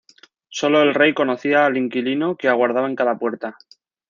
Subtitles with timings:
[0.49, 3.55] Sólo el rey conocía al inquilino que aguardaba en cada puerta.